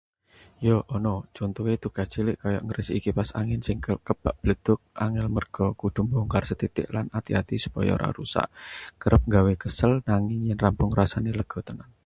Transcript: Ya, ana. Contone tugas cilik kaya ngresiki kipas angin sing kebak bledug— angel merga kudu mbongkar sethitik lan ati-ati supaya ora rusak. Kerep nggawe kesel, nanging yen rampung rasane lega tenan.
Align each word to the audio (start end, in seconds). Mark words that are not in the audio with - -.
Ya, 0.67 0.75
ana. 0.97 1.13
Contone 1.37 1.73
tugas 1.85 2.07
cilik 2.13 2.37
kaya 2.43 2.59
ngresiki 2.67 2.99
kipas 3.05 3.29
angin 3.39 3.61
sing 3.65 3.77
kebak 4.07 4.35
bledug— 4.41 4.79
angel 5.05 5.27
merga 5.35 5.65
kudu 5.81 5.99
mbongkar 6.07 6.43
sethitik 6.49 6.87
lan 6.95 7.05
ati-ati 7.17 7.55
supaya 7.65 7.91
ora 7.97 8.09
rusak. 8.17 8.47
Kerep 9.01 9.21
nggawe 9.27 9.53
kesel, 9.63 9.91
nanging 10.09 10.41
yen 10.47 10.59
rampung 10.63 10.91
rasane 10.99 11.31
lega 11.39 11.59
tenan. 11.67 11.91